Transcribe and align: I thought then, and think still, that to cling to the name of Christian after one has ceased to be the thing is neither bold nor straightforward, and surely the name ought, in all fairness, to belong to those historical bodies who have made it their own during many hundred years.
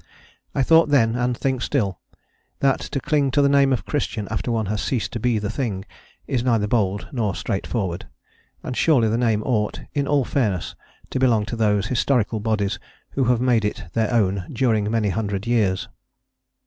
I 0.55 0.63
thought 0.63 0.89
then, 0.89 1.15
and 1.15 1.37
think 1.37 1.61
still, 1.61 1.99
that 2.59 2.79
to 2.79 2.99
cling 2.99 3.29
to 3.37 3.41
the 3.43 3.47
name 3.47 3.71
of 3.71 3.85
Christian 3.85 4.27
after 4.31 4.51
one 4.51 4.65
has 4.65 4.81
ceased 4.81 5.13
to 5.13 5.19
be 5.19 5.37
the 5.37 5.51
thing 5.51 5.85
is 6.25 6.43
neither 6.43 6.65
bold 6.65 7.07
nor 7.11 7.35
straightforward, 7.35 8.07
and 8.63 8.75
surely 8.75 9.09
the 9.09 9.17
name 9.19 9.43
ought, 9.43 9.81
in 9.93 10.07
all 10.07 10.25
fairness, 10.25 10.73
to 11.11 11.19
belong 11.19 11.45
to 11.45 11.55
those 11.55 11.85
historical 11.85 12.39
bodies 12.39 12.79
who 13.11 13.25
have 13.25 13.41
made 13.41 13.63
it 13.63 13.89
their 13.93 14.11
own 14.11 14.47
during 14.51 14.89
many 14.89 15.09
hundred 15.09 15.45
years. 15.45 15.87